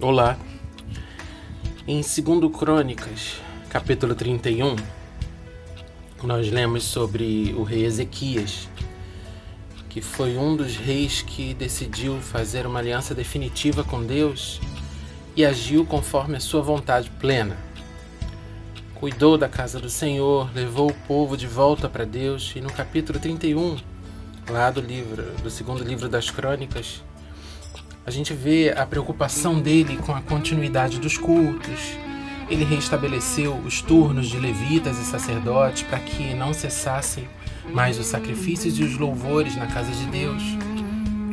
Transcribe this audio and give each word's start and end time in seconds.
Olá. 0.00 0.38
Em 1.84 1.96
2 1.96 2.56
Crônicas, 2.56 3.40
capítulo 3.68 4.14
31, 4.14 4.76
nós 6.22 6.48
lemos 6.52 6.84
sobre 6.84 7.52
o 7.58 7.64
rei 7.64 7.84
Ezequias, 7.84 8.68
que 9.88 10.00
foi 10.00 10.38
um 10.38 10.54
dos 10.54 10.76
reis 10.76 11.20
que 11.22 11.52
decidiu 11.52 12.20
fazer 12.20 12.64
uma 12.64 12.78
aliança 12.78 13.12
definitiva 13.12 13.82
com 13.82 14.06
Deus 14.06 14.60
e 15.34 15.44
agiu 15.44 15.84
conforme 15.84 16.36
a 16.36 16.40
sua 16.40 16.62
vontade 16.62 17.10
plena. 17.18 17.56
Cuidou 18.94 19.36
da 19.36 19.48
casa 19.48 19.80
do 19.80 19.90
Senhor, 19.90 20.48
levou 20.54 20.90
o 20.90 21.06
povo 21.08 21.36
de 21.36 21.48
volta 21.48 21.88
para 21.88 22.04
Deus 22.04 22.52
e 22.54 22.60
no 22.60 22.72
capítulo 22.72 23.18
31, 23.18 23.76
lá 24.48 24.70
do 24.70 24.80
livro, 24.80 25.24
do 25.42 25.50
segundo 25.50 25.82
livro 25.82 26.08
das 26.08 26.30
Crônicas, 26.30 27.02
a 28.08 28.10
gente 28.10 28.32
vê 28.32 28.72
a 28.74 28.86
preocupação 28.86 29.60
dele 29.60 29.98
com 29.98 30.14
a 30.14 30.22
continuidade 30.22 30.98
dos 30.98 31.18
cultos. 31.18 31.94
Ele 32.48 32.64
restabeleceu 32.64 33.54
os 33.66 33.82
turnos 33.82 34.28
de 34.28 34.38
levitas 34.38 34.98
e 34.98 35.04
sacerdotes 35.04 35.82
para 35.82 35.98
que 35.98 36.32
não 36.32 36.54
cessassem 36.54 37.28
mais 37.70 37.98
os 37.98 38.06
sacrifícios 38.06 38.78
e 38.78 38.82
os 38.82 38.96
louvores 38.96 39.56
na 39.56 39.66
casa 39.66 39.92
de 39.92 40.06
Deus, 40.06 40.42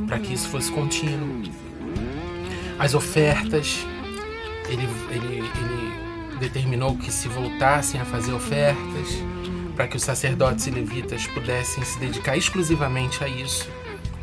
para 0.05 0.19
que 0.19 0.33
isso 0.33 0.49
fosse 0.49 0.69
contínuo. 0.69 1.43
As 2.77 2.93
ofertas, 2.93 3.87
ele, 4.67 4.85
ele, 5.11 5.37
ele 5.37 6.39
determinou 6.41 6.97
que 6.97 7.09
se 7.09 7.29
voltassem 7.29 8.01
a 8.01 8.03
fazer 8.03 8.33
ofertas, 8.33 9.23
para 9.77 9.87
que 9.87 9.95
os 9.95 10.03
sacerdotes 10.03 10.67
e 10.67 10.71
levitas 10.71 11.25
pudessem 11.27 11.85
se 11.85 11.97
dedicar 11.99 12.35
exclusivamente 12.35 13.23
a 13.23 13.29
isso 13.29 13.65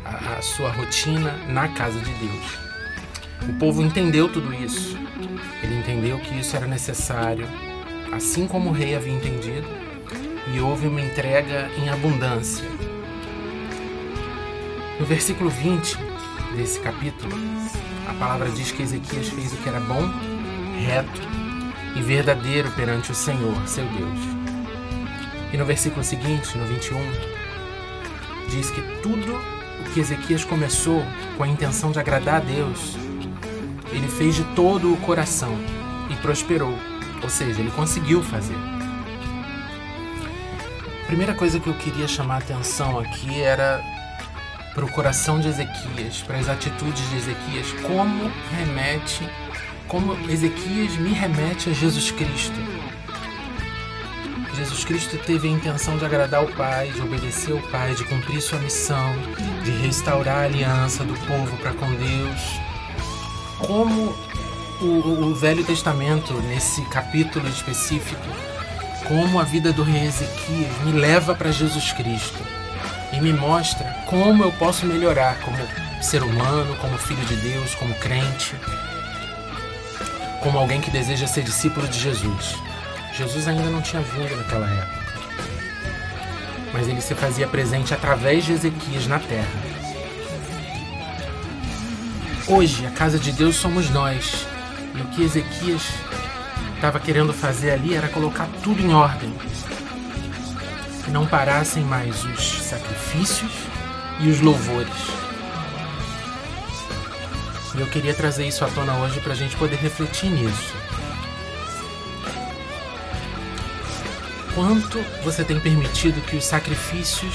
a, 0.05 0.37
a 0.37 0.41
sua 0.41 0.69
rotina 0.69 1.31
na 1.47 1.67
casa 1.69 1.99
de 1.99 2.13
Deus. 2.13 2.57
O 3.49 3.53
povo 3.53 3.81
entendeu 3.81 4.29
tudo 4.29 4.53
isso. 4.53 4.97
Ele 5.61 5.75
entendeu 5.75 6.19
que 6.19 6.39
isso 6.39 6.55
era 6.55 6.67
necessário, 6.67 7.47
assim 8.11 8.47
como 8.47 8.69
o 8.69 8.73
rei 8.73 8.95
havia 8.95 9.13
entendido, 9.13 9.67
e 10.53 10.59
houve 10.59 10.87
uma 10.87 11.01
entrega 11.01 11.69
em 11.77 11.89
abundância. 11.89 12.65
No 14.99 15.05
versículo 15.05 15.49
20 15.49 15.97
desse 16.55 16.79
capítulo, 16.79 17.35
a 18.07 18.13
palavra 18.13 18.49
diz 18.49 18.71
que 18.71 18.83
Ezequias 18.83 19.29
fez 19.29 19.53
o 19.53 19.57
que 19.57 19.67
era 19.67 19.79
bom, 19.79 20.01
reto 20.85 21.21
e 21.95 22.01
verdadeiro 22.01 22.69
perante 22.71 23.11
o 23.11 23.15
Senhor, 23.15 23.67
seu 23.67 23.85
Deus. 23.85 24.19
E 25.51 25.57
no 25.57 25.65
versículo 25.65 26.03
seguinte, 26.03 26.57
no 26.57 26.65
21, 26.65 26.99
diz 28.49 28.71
que 28.71 28.81
tudo 29.01 29.39
que 29.93 29.99
Ezequias 29.99 30.43
começou 30.43 31.03
com 31.37 31.43
a 31.43 31.47
intenção 31.47 31.91
de 31.91 31.99
agradar 31.99 32.35
a 32.35 32.39
Deus, 32.39 32.97
ele 33.91 34.07
fez 34.07 34.35
de 34.35 34.43
todo 34.55 34.91
o 34.91 34.97
coração 34.97 35.55
e 36.09 36.15
prosperou. 36.15 36.73
Ou 37.21 37.29
seja, 37.29 37.61
ele 37.61 37.71
conseguiu 37.71 38.23
fazer. 38.23 38.57
A 41.03 41.05
primeira 41.05 41.35
coisa 41.35 41.59
que 41.59 41.67
eu 41.67 41.75
queria 41.75 42.07
chamar 42.07 42.35
a 42.35 42.37
atenção 42.39 42.99
aqui 42.99 43.39
era 43.39 43.81
para 44.73 44.83
o 44.83 44.91
coração 44.91 45.39
de 45.39 45.47
Ezequias, 45.47 46.23
para 46.25 46.39
as 46.39 46.49
atitudes 46.49 47.07
de 47.11 47.17
Ezequias, 47.17 47.71
como 47.83 48.31
remete, 48.57 49.29
como 49.87 50.17
Ezequias 50.27 50.97
me 50.97 51.13
remete 51.13 51.69
a 51.69 51.73
Jesus 51.73 52.09
Cristo. 52.09 52.59
Jesus 54.55 54.85
Cristo 54.85 55.17
teve 55.17 55.47
a 55.47 55.51
intenção 55.51 55.97
de 55.97 56.05
agradar 56.05 56.43
o 56.43 56.51
Pai, 56.53 56.91
de 56.91 57.01
obedecer 57.01 57.51
ao 57.53 57.59
Pai, 57.69 57.95
de 57.95 58.03
cumprir 58.03 58.39
sua 58.41 58.59
missão, 58.59 59.13
de 59.63 59.71
restaurar 59.71 60.37
a 60.37 60.43
aliança 60.43 61.03
do 61.03 61.13
povo 61.25 61.57
para 61.57 61.73
com 61.73 61.91
Deus. 61.95 62.59
Como 63.57 64.15
o, 64.79 65.29
o, 65.29 65.35
Velho 65.35 65.63
Testamento, 65.63 66.33
nesse 66.41 66.83
capítulo 66.85 67.47
específico, 67.47 68.21
como 69.07 69.39
a 69.39 69.43
vida 69.43 69.73
do 69.73 69.83
rei 69.83 70.05
Ezequias 70.05 70.77
me 70.83 70.91
leva 70.91 71.33
para 71.33 71.51
Jesus 71.51 71.91
Cristo 71.91 72.39
e 73.11 73.19
me 73.19 73.33
mostra 73.33 74.03
como 74.05 74.43
eu 74.43 74.51
posso 74.53 74.85
melhorar 74.85 75.39
como 75.39 75.57
ser 76.01 76.21
humano, 76.21 76.75
como 76.77 76.97
filho 76.97 77.25
de 77.25 77.35
Deus, 77.37 77.73
como 77.75 77.93
crente, 77.95 78.55
como 80.41 80.59
alguém 80.59 80.81
que 80.81 80.91
deseja 80.91 81.25
ser 81.25 81.43
discípulo 81.43 81.87
de 81.87 81.99
Jesus. 81.99 82.55
Jesus 83.15 83.47
ainda 83.47 83.69
não 83.69 83.81
tinha 83.81 84.01
vindo 84.01 84.35
naquela 84.35 84.67
época. 84.67 85.03
Mas 86.73 86.87
ele 86.87 87.01
se 87.01 87.13
fazia 87.13 87.47
presente 87.47 87.93
através 87.93 88.43
de 88.43 88.53
Ezequias 88.53 89.05
na 89.05 89.19
terra. 89.19 89.61
Hoje, 92.47 92.85
a 92.87 92.91
casa 92.91 93.19
de 93.19 93.31
Deus 93.31 93.55
somos 93.55 93.89
nós. 93.91 94.47
E 94.95 95.01
o 95.01 95.05
que 95.05 95.23
Ezequias 95.23 95.83
estava 96.75 96.99
querendo 96.99 97.31
fazer 97.31 97.71
ali 97.71 97.93
era 97.93 98.07
colocar 98.07 98.47
tudo 98.63 98.81
em 98.81 98.93
ordem. 98.93 99.31
Que 101.05 101.11
não 101.11 101.27
parassem 101.27 101.83
mais 101.83 102.23
os 102.25 102.61
sacrifícios 102.63 103.51
e 104.19 104.29
os 104.29 104.41
louvores. 104.41 104.91
E 107.75 107.79
eu 107.79 107.87
queria 107.87 108.13
trazer 108.13 108.47
isso 108.47 108.65
à 108.65 108.67
tona 108.67 108.97
hoje 108.97 109.19
para 109.19 109.33
a 109.33 109.35
gente 109.35 109.55
poder 109.55 109.77
refletir 109.77 110.29
nisso. 110.29 110.73
Quanto 114.55 114.99
você 115.23 115.43
tem 115.43 115.59
permitido 115.59 116.21
que 116.21 116.35
os 116.35 116.45
sacrifícios 116.45 117.33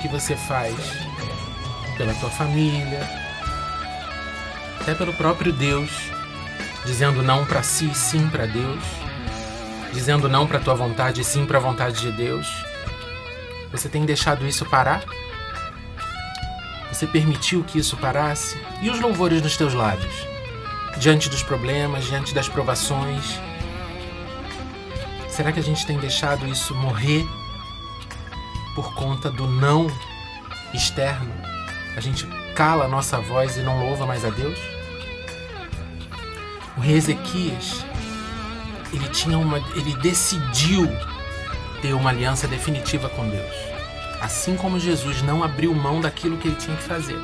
que 0.00 0.08
você 0.08 0.34
faz 0.34 0.74
pela 1.96 2.14
tua 2.14 2.30
família, 2.30 3.00
até 4.80 4.94
pelo 4.94 5.12
próprio 5.12 5.52
Deus, 5.52 5.90
dizendo 6.84 7.22
não 7.22 7.44
para 7.44 7.62
si, 7.62 7.94
sim 7.94 8.28
para 8.28 8.46
Deus, 8.46 8.82
dizendo 9.92 10.28
não 10.28 10.46
para 10.46 10.58
tua 10.58 10.74
vontade 10.74 11.20
e 11.20 11.24
sim 11.24 11.46
para 11.46 11.58
a 11.58 11.60
vontade 11.60 12.00
de 12.00 12.12
Deus, 12.12 12.46
você 13.70 13.88
tem 13.88 14.04
deixado 14.04 14.46
isso 14.46 14.66
parar? 14.66 15.04
Você 16.92 17.06
permitiu 17.06 17.64
que 17.64 17.78
isso 17.78 17.96
parasse? 17.96 18.60
E 18.82 18.90
os 18.90 19.00
louvores 19.00 19.40
nos 19.40 19.56
teus 19.56 19.72
lábios? 19.72 20.14
Diante 20.98 21.28
dos 21.28 21.42
problemas, 21.42 22.04
diante 22.04 22.34
das 22.34 22.48
provações, 22.48 23.40
Será 25.32 25.50
que 25.50 25.58
a 25.58 25.62
gente 25.62 25.86
tem 25.86 25.96
deixado 25.96 26.46
isso 26.46 26.74
morrer 26.74 27.26
por 28.74 28.92
conta 28.92 29.30
do 29.30 29.46
não 29.46 29.86
externo? 30.74 31.32
A 31.96 32.00
gente 32.02 32.26
cala 32.54 32.84
a 32.84 32.88
nossa 32.88 33.18
voz 33.18 33.56
e 33.56 33.60
não 33.60 33.82
louva 33.82 34.04
mais 34.04 34.26
a 34.26 34.28
Deus? 34.28 34.58
O 36.76 36.82
rei 36.82 36.96
Ezequias, 36.96 37.82
ele 38.92 39.08
tinha 39.08 39.38
uma, 39.38 39.56
ele 39.74 39.96
decidiu 39.96 40.86
ter 41.80 41.94
uma 41.94 42.10
aliança 42.10 42.46
definitiva 42.46 43.08
com 43.08 43.26
Deus. 43.26 43.54
Assim 44.20 44.54
como 44.54 44.78
Jesus 44.78 45.22
não 45.22 45.42
abriu 45.42 45.74
mão 45.74 45.98
daquilo 45.98 46.36
que 46.36 46.48
ele 46.48 46.56
tinha 46.56 46.76
que 46.76 46.82
fazer. 46.82 47.16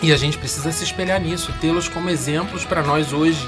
E 0.00 0.12
a 0.12 0.16
gente 0.16 0.38
precisa 0.38 0.70
se 0.70 0.84
espelhar 0.84 1.20
nisso, 1.20 1.52
tê-los 1.60 1.88
como 1.88 2.08
exemplos 2.08 2.64
para 2.64 2.84
nós 2.84 3.12
hoje 3.12 3.44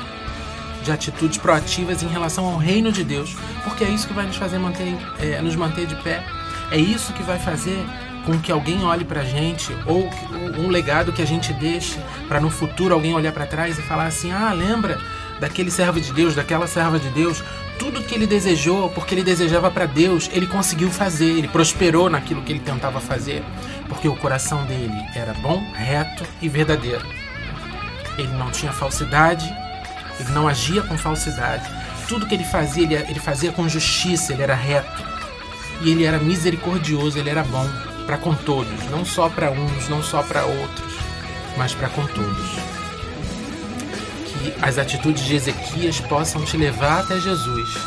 de 0.82 0.90
atitudes 0.90 1.38
proativas 1.38 2.02
em 2.02 2.08
relação 2.08 2.46
ao 2.46 2.56
reino 2.56 2.90
de 2.90 3.04
Deus, 3.04 3.36
porque 3.64 3.84
é 3.84 3.88
isso 3.88 4.06
que 4.06 4.14
vai 4.14 4.26
nos 4.26 4.36
fazer 4.36 4.58
manter, 4.58 4.96
é, 5.18 5.40
nos 5.40 5.56
manter 5.56 5.86
de 5.86 5.94
pé. 5.96 6.24
É 6.70 6.78
isso 6.78 7.12
que 7.12 7.22
vai 7.22 7.38
fazer 7.38 7.84
com 8.24 8.38
que 8.38 8.52
alguém 8.52 8.84
olhe 8.84 9.04
para 9.04 9.20
a 9.20 9.24
gente 9.24 9.74
ou 9.86 10.08
um 10.58 10.68
legado 10.68 11.12
que 11.12 11.22
a 11.22 11.26
gente 11.26 11.52
deixe 11.52 11.98
para 12.28 12.40
no 12.40 12.50
futuro 12.50 12.94
alguém 12.94 13.14
olhar 13.14 13.32
para 13.32 13.46
trás 13.46 13.78
e 13.78 13.82
falar 13.82 14.06
assim: 14.06 14.30
ah, 14.32 14.52
lembra 14.52 14.98
daquele 15.40 15.70
servo 15.70 16.00
de 16.00 16.12
Deus, 16.12 16.34
daquela 16.34 16.66
serva 16.66 16.98
de 16.98 17.08
Deus, 17.10 17.42
tudo 17.78 18.02
que 18.02 18.14
ele 18.14 18.26
desejou, 18.26 18.90
porque 18.90 19.14
ele 19.14 19.22
desejava 19.22 19.70
para 19.70 19.86
Deus, 19.86 20.28
ele 20.32 20.46
conseguiu 20.46 20.90
fazer, 20.90 21.30
ele 21.30 21.48
prosperou 21.48 22.10
naquilo 22.10 22.42
que 22.42 22.52
ele 22.52 22.60
tentava 22.60 23.00
fazer, 23.00 23.42
porque 23.88 24.06
o 24.06 24.14
coração 24.14 24.64
dele 24.66 25.02
era 25.14 25.32
bom, 25.34 25.62
reto 25.74 26.24
e 26.42 26.48
verdadeiro. 26.48 27.04
Ele 28.18 28.32
não 28.34 28.50
tinha 28.50 28.70
falsidade, 28.70 29.50
ele 30.20 30.32
não 30.32 30.46
agia 30.46 30.82
com 30.82 30.96
falsidade. 30.96 31.68
Tudo 32.08 32.26
que 32.26 32.34
ele 32.34 32.44
fazia, 32.44 32.82
ele, 32.82 32.94
ele 32.94 33.20
fazia 33.20 33.52
com 33.52 33.68
justiça, 33.68 34.32
ele 34.32 34.42
era 34.42 34.54
reto. 34.54 35.02
E 35.80 35.90
ele 35.90 36.04
era 36.04 36.18
misericordioso, 36.18 37.18
ele 37.18 37.30
era 37.30 37.42
bom 37.42 37.66
para 38.06 38.18
com 38.18 38.34
todos, 38.34 38.84
não 38.90 39.04
só 39.04 39.28
para 39.28 39.50
uns, 39.50 39.88
não 39.88 40.02
só 40.02 40.22
para 40.22 40.44
outros, 40.44 40.92
mas 41.56 41.72
para 41.74 41.88
com 41.88 42.04
todos. 42.06 42.50
Que 44.26 44.54
as 44.60 44.78
atitudes 44.78 45.24
de 45.24 45.36
Ezequias 45.36 46.00
possam 46.00 46.44
te 46.44 46.56
levar 46.56 47.00
até 47.00 47.18
Jesus 47.18 47.78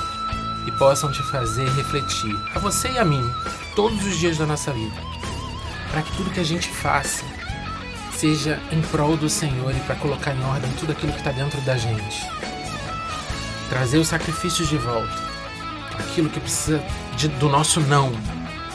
e 0.66 0.72
possam 0.72 1.12
te 1.12 1.22
fazer 1.24 1.68
refletir, 1.72 2.40
a 2.56 2.60
você 2.60 2.92
e 2.92 2.98
a 2.98 3.06
mim, 3.06 3.30
todos 3.76 4.04
os 4.06 4.18
dias 4.18 4.38
da 4.38 4.46
nossa 4.46 4.72
vida, 4.72 4.96
para 5.92 6.02
que 6.02 6.16
tudo 6.16 6.32
que 6.32 6.40
a 6.40 6.46
gente 6.46 6.70
faça 6.70 7.26
seja 8.24 8.58
em 8.72 8.82
prol 8.84 9.18
do 9.18 9.30
Senhor 9.30 9.76
e 9.76 9.80
para 9.82 9.96
colocar 9.96 10.34
em 10.34 10.42
ordem 10.46 10.72
tudo 10.80 10.94
aquilo 10.94 11.12
que 11.12 11.18
está 11.18 11.34
dentro 11.34 11.60
da 11.60 11.76
gente. 11.76 12.26
Trazer 13.68 13.98
os 13.98 14.08
sacrifícios 14.08 14.70
de 14.70 14.78
volta, 14.78 15.14
aquilo 16.00 16.30
que 16.30 16.40
precisa 16.40 16.82
de, 17.18 17.28
do 17.28 17.50
nosso 17.50 17.82
não, 17.82 18.14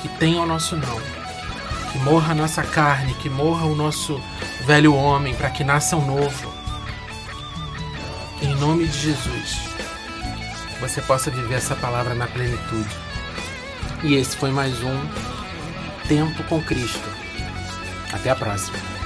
que 0.03 0.09
tenha 0.19 0.43
o 0.43 0.47
nosso 0.47 0.77
não, 0.77 1.01
que 1.91 1.99
morra 2.01 2.33
a 2.33 2.35
nossa 2.35 2.63
carne, 2.63 3.15
que 3.15 3.31
morra 3.31 3.65
o 3.65 3.75
nosso 3.75 4.23
velho 4.67 4.95
homem, 4.95 5.35
para 5.35 5.49
que 5.49 5.65
nasça 5.65 5.97
um 5.97 6.05
novo. 6.05 6.53
nome 8.61 8.87
de 8.87 8.99
Jesus, 8.99 9.61
você 10.79 11.01
possa 11.01 11.31
viver 11.31 11.55
essa 11.55 11.75
palavra 11.75 12.15
na 12.15 12.27
plenitude. 12.27 12.95
E 14.03 14.15
esse 14.15 14.37
foi 14.37 14.51
mais 14.51 14.83
um 14.83 15.09
Tempo 16.07 16.45
com 16.45 16.63
Cristo. 16.63 17.09
Até 18.13 18.29
a 18.29 18.37
próxima. 18.37 18.98